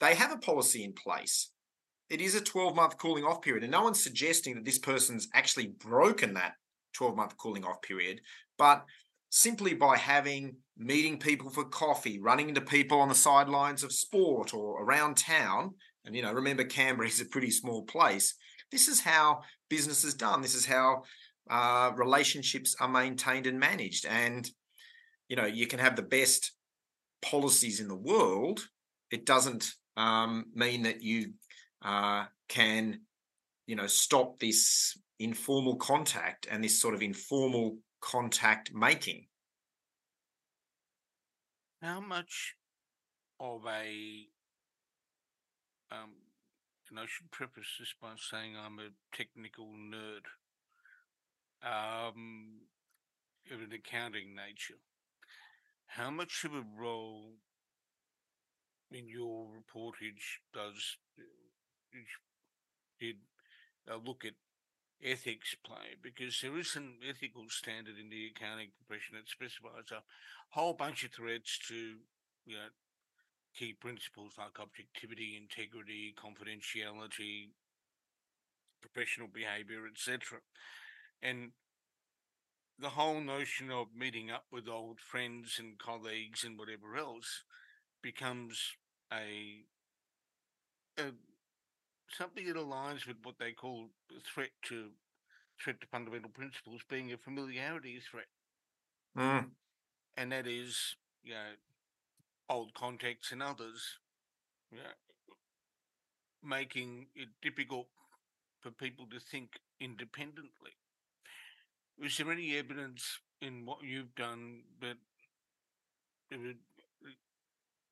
they 0.00 0.14
have 0.16 0.32
a 0.32 0.38
policy 0.38 0.82
in 0.82 0.92
place 0.92 1.50
it 2.10 2.20
is 2.20 2.34
a 2.34 2.40
12 2.40 2.74
month 2.74 2.96
cooling 2.98 3.24
off 3.24 3.42
period. 3.42 3.62
And 3.62 3.72
no 3.72 3.82
one's 3.82 4.02
suggesting 4.02 4.54
that 4.54 4.64
this 4.64 4.78
person's 4.78 5.28
actually 5.34 5.68
broken 5.78 6.34
that 6.34 6.52
12 6.94 7.16
month 7.16 7.36
cooling 7.36 7.64
off 7.64 7.82
period, 7.82 8.20
but 8.56 8.84
simply 9.30 9.74
by 9.74 9.96
having 9.96 10.56
meeting 10.76 11.18
people 11.18 11.50
for 11.50 11.64
coffee, 11.64 12.18
running 12.18 12.48
into 12.48 12.60
people 12.60 13.00
on 13.00 13.08
the 13.08 13.14
sidelines 13.14 13.82
of 13.82 13.92
sport 13.92 14.54
or 14.54 14.82
around 14.82 15.16
town. 15.16 15.74
And, 16.04 16.14
you 16.14 16.22
know, 16.22 16.32
remember, 16.32 16.64
Canberra 16.64 17.08
is 17.08 17.20
a 17.20 17.26
pretty 17.26 17.50
small 17.50 17.82
place. 17.82 18.34
This 18.70 18.88
is 18.88 19.00
how 19.00 19.42
business 19.68 20.04
is 20.04 20.14
done. 20.14 20.40
This 20.40 20.54
is 20.54 20.66
how 20.66 21.02
uh, 21.50 21.92
relationships 21.96 22.76
are 22.80 22.88
maintained 22.88 23.46
and 23.46 23.58
managed. 23.58 24.06
And, 24.06 24.48
you 25.28 25.36
know, 25.36 25.46
you 25.46 25.66
can 25.66 25.78
have 25.78 25.96
the 25.96 26.02
best 26.02 26.52
policies 27.20 27.80
in 27.80 27.88
the 27.88 27.96
world. 27.96 28.60
It 29.10 29.26
doesn't 29.26 29.72
um, 29.96 30.46
mean 30.54 30.82
that 30.82 31.02
you 31.02 31.32
uh, 31.82 32.26
can, 32.48 33.00
you 33.66 33.76
know, 33.76 33.86
stop 33.86 34.38
this 34.38 34.96
informal 35.18 35.76
contact 35.76 36.46
and 36.50 36.62
this 36.62 36.80
sort 36.80 36.94
of 36.94 37.02
informal 37.02 37.78
contact 38.00 38.72
making. 38.74 39.26
How 41.82 42.00
much 42.00 42.54
of 43.40 43.64
a 43.66 44.26
um, 45.90 46.10
and 46.90 46.98
I 46.98 47.04
should 47.06 47.30
preface 47.30 47.76
this 47.78 47.94
by 48.00 48.14
saying 48.16 48.54
I'm 48.56 48.78
a 48.78 48.90
technical 49.16 49.66
nerd 49.66 50.24
um, 51.62 52.60
of 53.52 53.60
an 53.60 53.72
accounting 53.72 54.34
nature. 54.34 54.80
How 55.86 56.10
much 56.10 56.44
of 56.44 56.54
a 56.54 56.64
role 56.78 57.34
in 58.90 59.08
your 59.08 59.46
reportage 59.46 60.40
does 60.54 60.96
did 63.00 63.16
uh, 63.90 63.96
look 64.04 64.24
at 64.24 64.34
ethics 65.02 65.54
play 65.64 65.94
because 66.02 66.40
there 66.40 66.58
is 66.58 66.74
an 66.76 66.94
ethical 67.08 67.44
standard 67.48 67.94
in 67.98 68.10
the 68.10 68.30
accounting 68.34 68.70
profession 68.76 69.14
that 69.14 69.28
specifies 69.28 69.90
a 69.92 70.02
whole 70.50 70.74
bunch 70.74 71.04
of 71.04 71.12
threats 71.12 71.58
to 71.68 71.74
you 72.46 72.56
know 72.56 72.68
key 73.56 73.72
principles 73.72 74.32
like 74.38 74.60
objectivity, 74.60 75.36
integrity, 75.36 76.14
confidentiality, 76.16 77.50
professional 78.80 79.28
behavior, 79.28 79.80
etc. 79.90 80.40
And 81.22 81.52
the 82.78 82.90
whole 82.90 83.20
notion 83.20 83.70
of 83.70 83.88
meeting 83.96 84.30
up 84.30 84.44
with 84.52 84.68
old 84.68 85.00
friends 85.00 85.56
and 85.58 85.78
colleagues 85.78 86.44
and 86.44 86.58
whatever 86.58 86.96
else 86.96 87.42
becomes 88.02 88.76
a, 89.12 89.64
a 90.96 91.10
something 92.16 92.46
that 92.46 92.56
aligns 92.56 93.06
with 93.06 93.16
what 93.22 93.38
they 93.38 93.52
call 93.52 93.90
threat 94.24 94.50
to 94.64 94.90
threat 95.62 95.80
to 95.80 95.86
fundamental 95.88 96.30
principles 96.30 96.80
being 96.88 97.12
a 97.12 97.16
familiarity 97.16 98.00
threat. 98.10 98.28
Mm. 99.16 99.50
And 100.16 100.32
that 100.32 100.46
is, 100.46 100.96
you 101.24 101.32
know, 101.34 101.56
old 102.48 102.74
contacts 102.74 103.32
and 103.32 103.42
others, 103.42 103.98
you 104.70 104.78
know, 104.78 104.84
making 106.42 107.06
it 107.14 107.28
difficult 107.42 107.88
for 108.60 108.70
people 108.70 109.06
to 109.10 109.20
think 109.20 109.50
independently. 109.80 110.76
Is 112.02 112.16
there 112.16 112.30
any 112.30 112.56
evidence 112.56 113.18
in 113.40 113.66
what 113.66 113.82
you've 113.82 114.14
done 114.14 114.62
that 114.80 114.96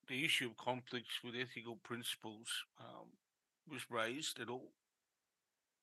the 0.08 0.24
issue 0.24 0.46
of 0.46 0.56
conflicts 0.56 1.20
with 1.24 1.34
ethical 1.34 1.76
principles 1.82 2.48
um, 2.80 3.08
was 3.70 3.90
raised 3.90 4.40
at 4.40 4.48
all? 4.48 4.72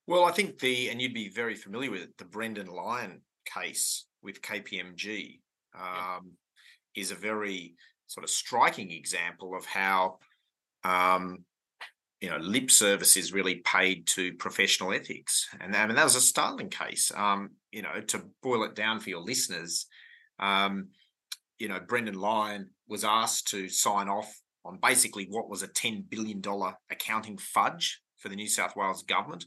Well, 0.08 0.25
I 0.25 0.32
think 0.32 0.60
the, 0.60 0.90
and 0.90 1.02
you'd 1.02 1.13
be 1.13 1.30
very 1.30 1.56
familiar 1.56 1.92
with 1.92 2.02
it, 2.02 2.18
the 2.18 2.25
Brendan 2.25 2.68
Lyon 2.68 3.22
case 3.46 4.06
with 4.22 4.42
KPMG 4.42 5.40
um, 5.78 6.32
is 6.96 7.12
a 7.12 7.16
very 7.16 7.75
sort 8.08 8.24
of 8.24 8.30
striking 8.30 8.92
example 8.92 9.56
of 9.56 9.66
how, 9.66 10.18
um, 10.84 11.46
you 12.20 12.30
know, 12.30 12.38
lip 12.38 12.70
service 12.70 13.18
is 13.18 13.34
really 13.34 13.56
paid 13.66 14.08
to 14.08 14.34
professional 14.34 14.94
ethics. 14.94 15.50
And 15.60 15.75
I 15.75 15.86
mean, 15.86 15.96
that 15.96 16.04
was 16.04 16.16
a 16.16 16.22
startling 16.22 16.70
case. 16.70 17.12
Um, 17.16 17.52
you 17.72 17.82
know, 17.82 18.02
to 18.08 18.24
boil 18.42 18.63
it 18.63 18.75
down 18.75 19.00
for 19.00 19.10
your 19.10 19.22
listeners, 19.22 19.88
um, 20.40 20.90
you 21.60 21.68
know, 21.68 21.80
Brendan 21.80 22.16
Lyon 22.16 22.70
was 22.88 23.04
asked 23.04 23.48
to 23.50 23.70
sign 23.70 24.10
off 24.10 24.34
on 24.65 24.79
basically 24.82 25.27
what 25.29 25.50
was 25.50 25.63
a 25.63 25.67
$10 25.67 26.10
billion 26.10 26.41
accounting 26.89 27.38
fudge 27.38 28.01
for 28.17 28.29
the 28.29 28.36
New 28.36 28.48
South 28.48 28.75
Wales 28.75 29.03
government. 29.03 29.46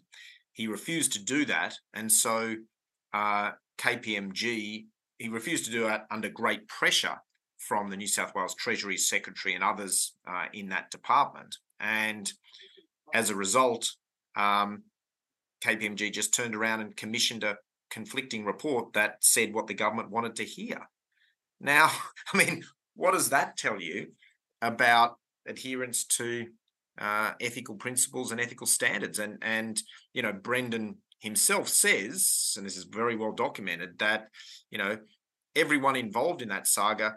He 0.52 0.66
refused 0.66 1.12
to 1.14 1.24
do 1.24 1.44
that. 1.46 1.74
And 1.94 2.10
so 2.10 2.56
uh, 3.12 3.52
KPMG, 3.78 4.86
he 5.18 5.28
refused 5.28 5.64
to 5.66 5.70
do 5.70 5.88
it 5.88 6.02
under 6.10 6.28
great 6.28 6.68
pressure 6.68 7.16
from 7.58 7.90
the 7.90 7.96
New 7.96 8.06
South 8.06 8.32
Wales 8.34 8.54
Treasury 8.54 8.96
Secretary 8.96 9.54
and 9.54 9.64
others 9.64 10.14
uh, 10.28 10.46
in 10.52 10.68
that 10.68 10.90
department. 10.90 11.56
And 11.80 12.30
as 13.14 13.30
a 13.30 13.34
result, 13.34 13.90
um, 14.36 14.82
KPMG 15.64 16.12
just 16.12 16.34
turned 16.34 16.54
around 16.54 16.80
and 16.80 16.96
commissioned 16.96 17.44
a 17.44 17.56
conflicting 17.90 18.44
report 18.44 18.92
that 18.92 19.16
said 19.20 19.54
what 19.54 19.66
the 19.66 19.74
government 19.74 20.10
wanted 20.10 20.36
to 20.36 20.44
hear. 20.44 20.88
Now, 21.60 21.90
I 22.32 22.36
mean, 22.36 22.62
what 22.94 23.12
does 23.12 23.30
that 23.30 23.56
tell 23.56 23.80
you? 23.80 24.08
About 24.62 25.16
adherence 25.46 26.04
to 26.04 26.46
uh, 26.98 27.32
ethical 27.40 27.74
principles 27.74 28.32
and 28.32 28.40
ethical 28.40 28.66
standards. 28.66 29.18
And 29.18 29.38
and 29.42 29.80
you 30.12 30.22
know, 30.22 30.32
Brendan 30.32 30.96
himself 31.20 31.68
says, 31.68 32.54
and 32.56 32.66
this 32.66 32.76
is 32.76 32.84
very 32.84 33.16
well 33.16 33.32
documented, 33.32 33.98
that 33.98 34.28
you 34.70 34.78
know 34.78 34.98
everyone 35.54 35.96
involved 35.96 36.42
in 36.42 36.48
that 36.50 36.66
saga, 36.66 37.16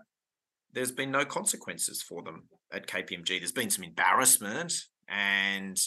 there's 0.74 0.92
been 0.92 1.12
no 1.12 1.26
consequences 1.26 2.02
for 2.02 2.24
them 2.24 2.44
at 2.72 2.88
KPMG. 2.88 3.40
There's 3.40 3.52
been 3.52 3.70
some 3.70 3.84
embarrassment 3.84 4.74
and 5.08 5.78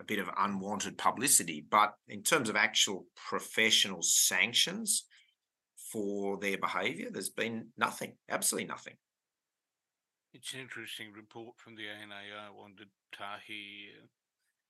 a 0.00 0.04
bit 0.04 0.18
of 0.18 0.30
unwanted 0.38 0.96
publicity, 0.96 1.64
but 1.70 1.92
in 2.08 2.22
terms 2.22 2.48
of 2.48 2.56
actual 2.56 3.06
professional 3.28 4.02
sanctions 4.02 5.04
for 5.92 6.38
their 6.38 6.56
behaviour, 6.56 7.08
there's 7.10 7.28
been 7.28 7.68
nothing, 7.76 8.14
absolutely 8.30 8.68
nothing. 8.68 8.94
It's 10.32 10.52
an 10.54 10.60
interesting 10.60 11.12
report 11.14 11.54
from 11.58 11.74
the 11.76 11.84
ANAR 11.88 12.50
on 12.62 12.74
the 12.78 12.84
Tahi. 13.16 13.88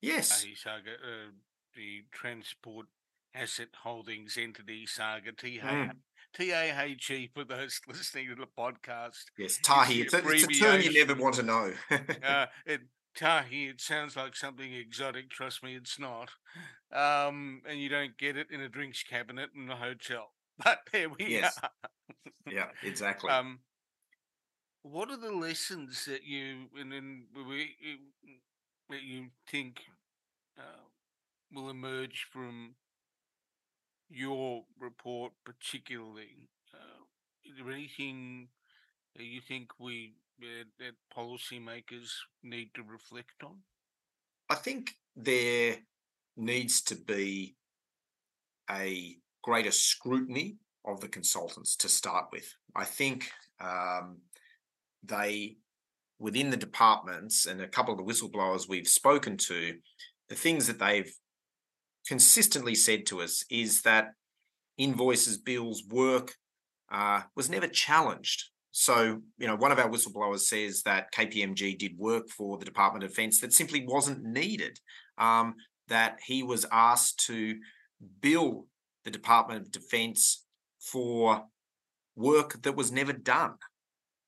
Yes. 0.00 0.42
Tahi 0.42 0.54
saga, 0.54 0.92
uh, 0.92 1.30
the 1.76 2.04
Transport 2.10 2.86
Asset 3.34 3.68
Holdings 3.82 4.38
Entity 4.40 4.86
Saga, 4.86 5.32
TAH, 5.32 5.92
TAHE, 6.32 7.30
for 7.34 7.44
those 7.44 7.80
listening 7.88 8.28
to 8.28 8.34
the 8.34 8.46
podcast. 8.46 9.24
Yes, 9.38 9.58
Tahi. 9.62 10.02
It's, 10.02 10.14
a, 10.14 10.26
it's 10.26 10.44
a 10.44 10.60
term 10.60 10.80
you 10.80 10.92
never 10.92 11.14
want 11.20 11.34
to 11.36 11.42
know. 11.42 11.72
uh, 12.24 12.46
it, 12.64 12.80
Tahi, 13.14 13.66
it 13.66 13.80
sounds 13.80 14.16
like 14.16 14.36
something 14.36 14.72
exotic. 14.72 15.30
Trust 15.30 15.62
me, 15.62 15.76
it's 15.76 15.98
not. 15.98 16.30
Um, 16.92 17.62
and 17.68 17.78
you 17.78 17.88
don't 17.88 18.16
get 18.16 18.36
it 18.36 18.48
in 18.50 18.60
a 18.60 18.68
drinks 18.68 19.02
cabinet 19.02 19.50
in 19.54 19.70
a 19.70 19.76
hotel. 19.76 20.32
But 20.62 20.80
there 20.92 21.08
we 21.08 21.24
yes. 21.26 21.58
are. 21.62 21.70
yeah, 22.46 22.66
exactly. 22.82 23.30
Um, 23.30 23.60
what 24.82 25.10
are 25.10 25.16
the 25.16 25.32
lessons 25.32 26.04
that 26.06 26.24
you 26.24 26.66
and 26.78 26.92
then 26.92 27.24
we 27.34 27.74
that 28.88 29.02
you 29.02 29.26
think 29.50 29.80
uh, 30.58 30.84
will 31.52 31.70
emerge 31.70 32.26
from 32.32 32.74
your 34.10 34.64
report, 34.78 35.32
particularly? 35.44 36.48
Uh, 36.74 37.04
is 37.44 37.56
there 37.58 37.72
anything 37.72 38.48
that 39.16 39.24
you 39.24 39.40
think 39.40 39.70
we 39.78 40.14
uh, 40.42 40.64
that 40.78 40.92
policymakers 41.16 42.10
need 42.42 42.70
to 42.74 42.82
reflect 42.82 43.42
on? 43.44 43.56
I 44.48 44.56
think 44.56 44.96
there 45.14 45.76
needs 46.36 46.80
to 46.82 46.96
be 46.96 47.54
a 48.70 49.16
greater 49.42 49.70
scrutiny 49.70 50.56
of 50.84 51.00
the 51.00 51.08
consultants 51.08 51.76
to 51.76 51.88
start 51.88 52.26
with. 52.32 52.52
I 52.74 52.84
think 52.84 53.30
um, 53.60 54.18
they 55.02 55.56
within 56.20 56.50
the 56.50 56.56
departments 56.56 57.46
and 57.46 57.60
a 57.60 57.66
couple 57.66 57.92
of 57.92 57.98
the 57.98 58.04
whistleblowers 58.04 58.68
we've 58.68 58.86
spoken 58.86 59.36
to, 59.36 59.74
the 60.28 60.34
things 60.34 60.66
that 60.66 60.78
they've 60.78 61.12
consistently 62.06 62.74
said 62.74 63.06
to 63.06 63.22
us 63.22 63.42
is 63.50 63.82
that 63.82 64.08
invoices, 64.76 65.38
bills, 65.38 65.82
work 65.88 66.34
uh, 66.92 67.22
was 67.34 67.48
never 67.48 67.66
challenged. 67.66 68.50
So, 68.70 69.20
you 69.38 69.46
know, 69.46 69.56
one 69.56 69.72
of 69.72 69.78
our 69.78 69.88
whistleblowers 69.88 70.40
says 70.40 70.82
that 70.82 71.12
KPMG 71.12 71.78
did 71.78 71.98
work 71.98 72.28
for 72.28 72.58
the 72.58 72.64
Department 72.64 73.02
of 73.02 73.10
Defense 73.10 73.40
that 73.40 73.52
simply 73.52 73.84
wasn't 73.86 74.22
needed, 74.22 74.78
um, 75.18 75.54
that 75.88 76.18
he 76.24 76.42
was 76.42 76.66
asked 76.70 77.26
to 77.26 77.58
bill 78.20 78.66
the 79.04 79.10
Department 79.10 79.62
of 79.62 79.72
Defense 79.72 80.44
for 80.78 81.44
work 82.14 82.62
that 82.62 82.76
was 82.76 82.92
never 82.92 83.12
done 83.12 83.54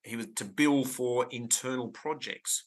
he 0.05 0.17
was 0.17 0.27
to 0.37 0.45
bill 0.45 0.85
for 0.85 1.27
internal 1.31 1.89
projects. 1.89 2.65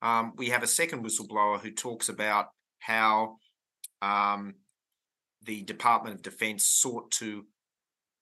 Um, 0.00 0.32
we 0.36 0.48
have 0.48 0.62
a 0.62 0.68
second 0.68 1.04
whistleblower 1.04 1.60
who 1.60 1.70
talks 1.70 2.08
about 2.08 2.48
how 2.80 3.36
um, 4.00 4.54
the 5.44 5.62
Department 5.62 6.16
of 6.16 6.22
Defense 6.22 6.64
sought 6.64 7.10
to, 7.12 7.46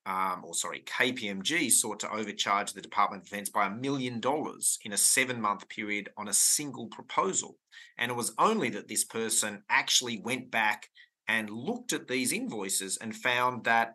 um, 0.05 0.43
or 0.45 0.55
sorry, 0.55 0.81
KPMG 0.81 1.71
sought 1.71 2.01
to 2.01 2.13
overcharge 2.13 2.73
the 2.73 2.83
Department 2.83 3.23
of 3.23 3.29
Defense 3.29 3.49
by 3.49 3.67
a 3.67 3.75
million 3.75 4.21
dollars 4.21 4.79
in 4.85 4.93
a 4.93 4.99
seven 4.99 5.41
month 5.41 5.69
period 5.69 6.11
on 6.19 6.29
a 6.29 6.35
single 6.35 6.89
proposal. 6.89 7.57
And 7.97 8.11
it 8.11 8.17
was 8.17 8.35
only 8.39 8.69
that 8.71 8.89
this 8.89 9.05
person 9.05 9.63
actually 9.71 10.21
went 10.23 10.51
back 10.51 10.89
and 11.29 11.49
looked 11.49 11.93
at 11.93 12.09
these 12.09 12.33
invoices 12.33 12.99
and 12.99 13.15
found 13.17 13.65
that 13.65 13.95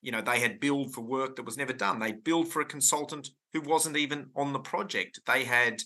you 0.00 0.12
know 0.12 0.22
they 0.22 0.40
had 0.40 0.60
billed 0.60 0.94
for 0.94 1.00
work 1.00 1.36
that 1.36 1.44
was 1.44 1.56
never 1.56 1.72
done 1.72 1.98
they 1.98 2.12
billed 2.12 2.48
for 2.48 2.62
a 2.62 2.64
consultant 2.64 3.30
who 3.52 3.60
wasn't 3.60 3.96
even 3.96 4.30
on 4.36 4.52
the 4.52 4.58
project. 4.58 5.20
They 5.26 5.44
had 5.44 5.82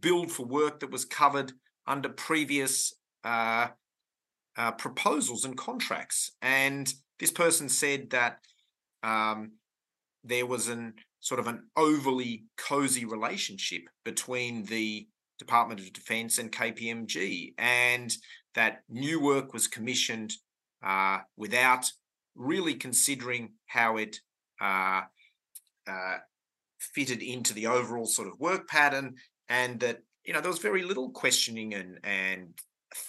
billed 0.00 0.30
for 0.30 0.46
work 0.46 0.80
that 0.80 0.90
was 0.90 1.04
covered 1.04 1.52
under 1.86 2.08
previous 2.08 2.94
uh, 3.24 3.68
uh, 4.56 4.72
proposals 4.72 5.44
and 5.44 5.56
contracts. 5.56 6.32
And 6.40 6.92
this 7.18 7.30
person 7.30 7.68
said 7.68 8.10
that 8.10 8.38
um, 9.02 9.52
there 10.22 10.46
was 10.46 10.68
an 10.68 10.94
sort 11.20 11.40
of 11.40 11.46
an 11.46 11.62
overly 11.74 12.44
cozy 12.58 13.06
relationship 13.06 13.82
between 14.04 14.62
the 14.64 15.08
Department 15.38 15.80
of 15.80 15.92
Defense 15.92 16.38
and 16.38 16.52
KPMG, 16.52 17.54
and 17.56 18.14
that 18.54 18.82
new 18.90 19.20
work 19.20 19.54
was 19.54 19.66
commissioned 19.66 20.34
uh, 20.82 21.18
without 21.36 21.90
really 22.34 22.74
considering 22.74 23.52
how 23.66 23.96
it 23.96 24.18
uh, 24.60 25.00
uh, 25.86 26.16
fitted 26.94 27.22
into 27.22 27.54
the 27.54 27.66
overall 27.66 28.06
sort 28.06 28.28
of 28.28 28.38
work 28.38 28.68
pattern, 28.68 29.14
and 29.48 29.80
that 29.80 29.98
you 30.24 30.32
know 30.32 30.40
there 30.40 30.50
was 30.50 30.60
very 30.60 30.82
little 30.82 31.10
questioning 31.10 31.74
and 31.74 31.98
and 32.04 32.48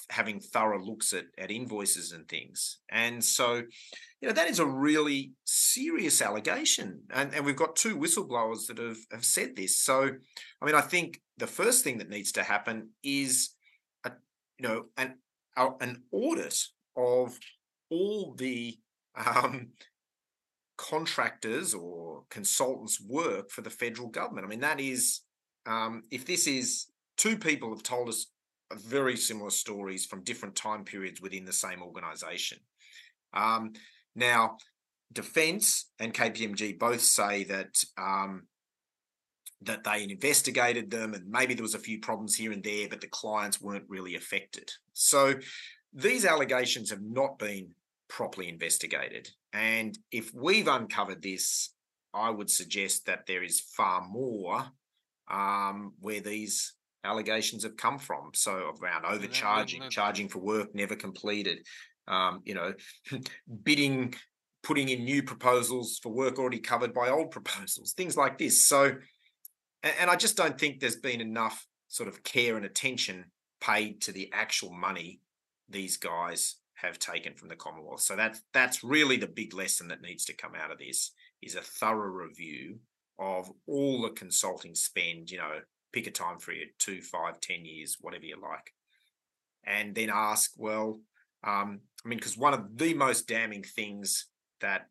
having 0.10 0.40
thorough 0.40 0.84
looks 0.84 1.14
at 1.14 1.26
at 1.38 1.52
invoices 1.52 2.12
and 2.12 2.28
things, 2.28 2.80
and 2.90 3.24
so 3.24 3.56
you 4.22 4.28
know 4.28 4.34
that 4.34 4.50
is 4.50 4.60
a 4.60 4.66
really 4.66 5.34
serious 5.44 6.22
allegation, 6.22 7.02
and 7.12 7.34
and 7.34 7.46
we've 7.46 7.56
got 7.56 7.76
two 7.76 7.98
whistleblowers 7.98 8.68
that 8.68 8.78
have 8.78 8.98
have 9.12 9.26
said 9.26 9.56
this. 9.56 9.80
So 9.80 10.10
I 10.62 10.66
mean, 10.66 10.76
I 10.76 10.82
think 10.82 11.22
the 11.38 11.48
first 11.48 11.84
thing 11.84 11.98
that 12.00 12.10
needs 12.10 12.32
to 12.34 12.44
happen 12.44 12.90
is 13.04 13.56
a 14.04 14.12
you 14.58 14.68
know 14.68 14.86
an 14.98 15.16
an 15.58 16.04
audit 16.12 16.58
of 16.96 17.38
all 17.90 18.34
the 18.36 18.78
um, 19.16 19.70
contractors 20.78 21.74
or 21.74 22.24
consultants 22.30 23.02
work 23.02 23.50
for 23.50 23.62
the 23.62 23.70
federal 23.70 24.08
government. 24.08 24.46
I 24.46 24.50
mean, 24.50 24.60
that 24.62 24.80
is, 24.80 25.22
um, 25.66 26.04
if 26.12 26.26
this 26.26 26.48
is 26.48 26.88
two 27.18 27.38
people 27.38 27.70
have 27.70 27.84
told 27.84 28.10
us 28.10 28.28
very 28.74 29.16
similar 29.16 29.50
stories 29.50 30.06
from 30.06 30.24
different 30.24 30.56
time 30.56 30.84
periods 30.84 31.22
within 31.22 31.46
the 31.46 31.54
same 31.54 31.82
organization. 31.82 32.60
Um, 33.34 33.74
now, 34.16 34.58
Defense 35.14 35.92
and 36.00 36.14
KPMG 36.14 36.80
both 36.80 37.02
say 37.02 37.44
that 37.46 37.84
um, 37.98 38.48
that 39.62 39.84
they 39.84 40.04
investigated 40.04 40.92
them 40.92 41.14
and 41.14 41.30
maybe 41.30 41.54
there 41.54 41.64
was 41.64 41.76
a 41.76 41.80
few 41.80 42.00
problems 42.00 42.36
here 42.36 42.52
and 42.52 42.64
there, 42.64 42.88
but 42.90 43.02
the 43.02 43.08
clients 43.08 43.62
weren't 43.62 43.86
really 43.88 44.16
affected. 44.16 44.70
So 44.94 45.36
these 45.94 46.26
allegations 46.26 46.90
have 46.90 47.02
not 47.02 47.40
been 47.40 47.70
properly 48.10 48.50
investigated. 48.50 49.30
And 49.56 49.98
if 50.12 50.34
we've 50.34 50.68
uncovered 50.68 51.22
this, 51.22 51.74
I 52.14 52.30
would 52.30 52.50
suggest 52.50 53.06
that 53.06 53.26
there 53.26 53.42
is 53.42 53.62
far 53.62 54.06
more 54.06 54.66
um, 55.32 55.94
where 56.02 56.20
these 56.20 56.74
allegations 57.06 57.64
have 57.64 57.78
come 57.78 57.98
from. 57.98 58.32
So 58.34 58.74
around 58.82 59.06
overcharging, 59.06 59.84
charging 59.90 60.28
for 60.28 60.40
work 60.40 60.76
never 60.76 60.98
completed, 60.98 61.66
um, 62.06 62.42
you 62.44 62.54
know, 62.54 62.74
bidding, 63.64 64.14
putting 64.62 64.90
in 64.90 65.06
new 65.06 65.24
proposals 65.24 66.00
for 66.04 66.12
work 66.12 66.38
already 66.38 66.60
covered 66.60 66.94
by 66.94 67.10
old 67.10 67.32
proposals, 67.32 67.94
things 67.94 68.18
like 68.18 68.38
this. 68.38 68.68
So, 68.68 68.92
and 69.84 70.10
I 70.10 70.18
just 70.18 70.36
don't 70.36 70.60
think 70.60 70.82
there's 70.82 70.98
been 70.98 71.22
enough 71.22 71.66
sort 71.88 72.10
of 72.10 72.24
care 72.24 72.58
and 72.58 72.66
attention 72.66 73.26
paid 73.62 74.02
to 74.02 74.12
the 74.12 74.30
actual 74.34 74.74
money 74.74 75.22
these 75.70 75.96
guys 75.96 76.58
have 76.76 77.00
taken 77.00 77.34
from 77.34 77.48
the 77.48 77.56
Commonwealth. 77.56 78.02
So 78.02 78.16
that's 78.16 78.42
that's 78.54 78.84
really 78.84 79.18
the 79.18 79.28
big 79.28 79.54
lesson 79.54 79.88
that 79.90 80.02
needs 80.02 80.26
to 80.26 80.36
come 80.36 80.54
out 80.56 80.72
of 80.72 80.78
this 80.78 81.12
is 81.42 81.56
a 81.56 81.62
thorough 81.62 82.12
review 82.12 82.80
of 83.18 83.52
all 83.68 84.02
the 84.02 84.10
consulting 84.10 84.76
spend. 84.76 85.32
You 85.32 85.38
know, 85.38 85.60
pick 85.94 86.08
a 86.08 86.12
time 86.12 86.40
for 86.40 86.52
you, 86.52 86.68
two, 86.78 87.02
five, 87.02 87.40
ten 87.40 87.66
years, 87.66 87.98
whatever 88.02 88.26
you 88.26 88.36
like, 88.42 88.74
and 89.66 89.96
then 89.96 90.10
ask, 90.14 90.52
well, 90.58 91.00
um, 91.44 91.80
I 92.04 92.10
mean, 92.10 92.20
because 92.20 92.38
one 92.38 92.54
of 92.54 92.78
the 92.78 92.94
most 92.94 93.28
damning 93.28 93.64
things 93.64 94.28
that 94.62 94.88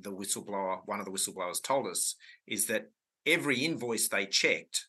the 0.00 0.12
whistleblower, 0.12 0.78
one 0.86 1.00
of 1.00 1.04
the 1.04 1.12
whistleblowers, 1.12 1.62
told 1.62 1.86
us 1.86 2.14
is 2.46 2.66
that 2.66 2.90
every 3.26 3.58
invoice 3.64 4.08
they 4.08 4.26
checked 4.26 4.86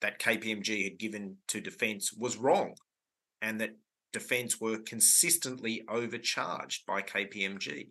that 0.00 0.18
KPMG 0.18 0.84
had 0.84 0.98
given 0.98 1.36
to 1.48 1.60
defence 1.60 2.12
was 2.12 2.36
wrong, 2.36 2.74
and 3.40 3.60
that 3.60 3.76
defence 4.12 4.60
were 4.60 4.78
consistently 4.78 5.84
overcharged 5.88 6.84
by 6.86 7.02
KPMG. 7.02 7.88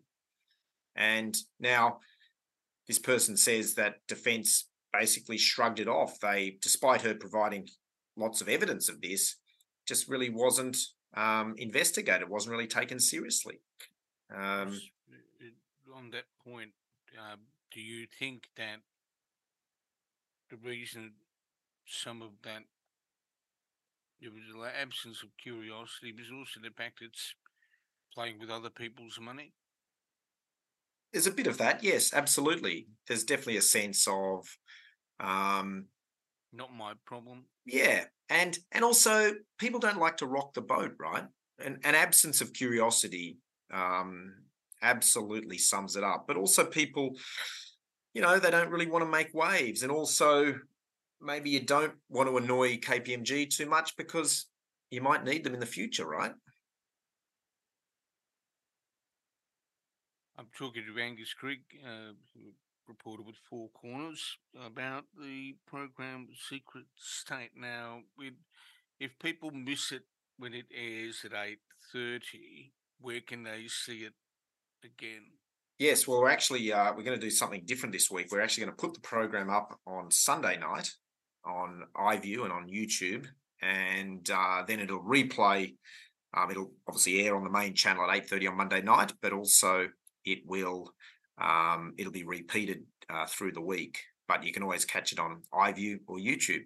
And 0.96 1.38
now 1.60 2.00
this 2.88 3.00
person 3.00 3.38
says 3.38 3.76
that 3.76 3.96
defence 4.08 4.68
basically 4.92 5.38
shrugged 5.38 5.80
it 5.80 5.88
off. 5.88 6.20
They, 6.20 6.58
despite 6.62 7.02
her 7.04 7.14
providing 7.14 7.68
lots 8.18 8.42
of 8.42 8.50
evidence 8.50 8.90
of 8.90 9.02
this, 9.02 9.36
just 9.88 10.10
really 10.10 10.30
wasn't 10.30 10.78
um, 11.16 11.56
investigated, 11.58 12.30
wasn't 12.30 12.52
really 12.52 12.68
taken 12.68 13.00
seriously. 13.00 13.62
Um, 14.34 14.80
uh, 15.12 15.96
on 15.96 16.12
that 16.12 16.26
point, 16.46 16.72
uh, 17.18 17.36
do 17.72 17.82
you 17.82 18.08
think 18.20 18.50
that 18.58 18.78
the 20.50 20.58
reason 20.58 21.14
some 21.86 22.22
of 22.22 22.30
that 22.44 22.64
there 24.22 24.32
was 24.32 24.44
an 24.54 24.72
absence 24.82 25.24
of 25.24 25.30
curiosity 25.42 26.14
was 26.14 26.32
also 26.32 26.60
the 26.62 26.72
fact 26.72 27.02
it's 27.02 27.36
playing 28.14 28.40
with 28.40 28.50
other 28.50 28.70
people's 28.70 29.20
money? 29.20 29.54
there's 31.12 31.28
a 31.28 31.32
bit 31.32 31.48
of 31.48 31.58
that, 31.58 31.84
yes, 31.84 32.14
absolutely. 32.14 32.88
There's 33.08 33.24
definitely 33.24 33.58
a 33.58 33.62
sense 33.64 34.08
of, 34.08 34.46
um, 35.20 35.88
Not 36.54 36.72
my 36.72 36.94
problem. 37.06 37.46
yeah, 37.66 38.06
and 38.30 38.58
and 38.72 38.84
also 38.84 39.34
people 39.58 39.80
don't 39.80 39.98
like 39.98 40.18
to 40.18 40.28
rock 40.28 40.54
the 40.54 40.62
boat, 40.62 40.94
right? 41.00 41.24
An 41.58 41.80
an 41.84 41.96
absence 41.96 42.42
of 42.42 42.54
curiosity 42.54 43.38
um, 43.74 44.36
absolutely 44.84 45.58
sums 45.58 45.96
it 45.96 46.04
up. 46.04 46.26
But 46.28 46.38
also 46.38 46.66
people, 46.66 47.16
you 48.14 48.22
know, 48.22 48.38
they 48.38 48.52
don't 48.52 48.70
really 48.70 48.88
want 48.88 49.04
to 49.04 49.10
make 49.10 49.34
waves, 49.34 49.82
and 49.82 49.92
also 49.92 50.54
maybe 51.22 51.50
you 51.50 51.62
don't 51.62 51.94
want 52.10 52.30
to 52.30 52.38
annoy 52.38 52.78
KPMG 52.78 53.50
too 53.50 53.66
much 53.66 53.96
because 53.98 54.46
you 54.92 55.02
might 55.02 55.24
need 55.24 55.44
them 55.44 55.54
in 55.54 55.60
the 55.60 55.66
future, 55.66 56.08
right? 56.08 56.32
I'm 60.38 60.48
talking 60.58 60.84
to 60.86 61.02
Angus 61.02 61.34
Grigg, 61.34 61.62
uh, 61.86 62.14
reporter 62.88 63.24
with 63.24 63.36
Four 63.50 63.70
Corners, 63.70 64.38
about 64.66 65.04
the 65.20 65.56
program 65.68 66.28
Secret 66.50 66.86
State. 66.96 67.52
Now, 67.56 68.00
if 69.00 69.12
people 69.20 69.52
miss 69.52 69.92
it 69.92 70.04
when 70.38 70.54
it 70.54 70.66
airs 70.74 71.26
at 71.26 71.34
eight 71.34 71.60
thirty, 71.92 72.72
where 73.02 73.20
can 73.20 73.44
they 73.44 73.66
see 73.68 74.00
it 74.00 74.14
again? 74.84 75.26
Yes, 75.78 76.08
well, 76.08 76.22
we're 76.22 76.30
actually 76.30 76.72
uh, 76.72 76.94
we're 76.96 77.04
going 77.04 77.20
to 77.20 77.26
do 77.26 77.30
something 77.30 77.64
different 77.66 77.94
this 77.94 78.10
week. 78.10 78.28
We're 78.32 78.42
actually 78.42 78.66
going 78.66 78.76
to 78.76 78.82
put 78.82 78.94
the 78.94 79.02
program 79.02 79.50
up 79.50 79.78
on 79.86 80.10
Sunday 80.10 80.58
night 80.58 80.90
on 81.46 81.84
iView 81.96 82.44
and 82.44 82.52
on 82.52 82.68
YouTube, 82.70 83.26
and 83.62 84.30
uh, 84.30 84.64
then 84.68 84.80
it'll 84.80 85.04
replay. 85.04 85.76
Um, 86.36 86.52
it'll 86.52 86.72
obviously 86.88 87.26
air 87.26 87.36
on 87.36 87.44
the 87.44 87.50
main 87.50 87.74
channel 87.74 88.10
at 88.10 88.16
eight 88.16 88.30
thirty 88.30 88.48
on 88.48 88.58
Monday 88.58 88.82
night, 88.82 89.14
but 89.22 89.34
also 89.34 89.88
it 90.26 90.40
will 90.46 90.94
um, 91.42 91.94
it'll 91.98 92.12
be 92.12 92.24
repeated 92.26 92.84
uh, 93.10 93.26
through 93.26 93.54
the 93.54 93.62
week. 93.62 94.00
But 94.28 94.44
you 94.44 94.54
can 94.54 94.62
always 94.62 94.86
catch 94.86 95.12
it 95.12 95.20
on 95.20 95.42
iView 95.54 96.00
or 96.08 96.18
YouTube. 96.18 96.66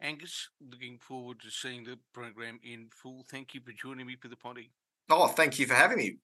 Angus, 0.00 0.48
looking 0.60 0.98
forward 0.98 1.40
to 1.40 1.50
seeing 1.50 1.84
the 1.84 1.98
program 2.12 2.60
in 2.62 2.88
full. 2.90 3.24
Thank 3.30 3.54
you 3.54 3.60
for 3.60 3.72
joining 3.72 4.06
me 4.06 4.16
for 4.20 4.28
the 4.28 4.36
potty. 4.36 4.70
Oh, 5.10 5.28
thank 5.28 5.58
you 5.58 5.66
for 5.66 5.74
having 5.74 5.98
me. 5.98 6.18